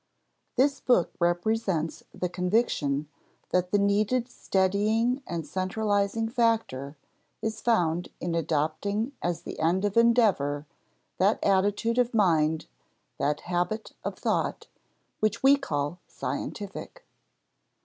This 0.55 0.79
book 0.79 1.11
represents 1.19 2.01
the 2.11 2.27
conviction 2.27 3.07
that 3.51 3.69
the 3.69 3.77
needed 3.77 4.27
steadying 4.29 5.21
and 5.27 5.45
centralizing 5.45 6.27
factor 6.27 6.97
is 7.43 7.61
found 7.61 8.09
in 8.19 8.33
adopting 8.33 9.11
as 9.21 9.43
the 9.43 9.59
end 9.59 9.85
of 9.85 9.95
endeavor 9.97 10.65
that 11.19 11.37
attitude 11.43 11.99
of 11.99 12.15
mind, 12.15 12.65
that 13.19 13.41
habit 13.41 13.91
of 14.03 14.17
thought, 14.17 14.65
which 15.19 15.43
we 15.43 15.55
call 15.55 15.99
scientific. 16.07 17.05